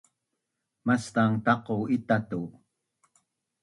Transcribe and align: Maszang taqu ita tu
Maszang 0.85 1.33
taqu 1.45 1.75
ita 1.95 2.17
tu 2.29 2.41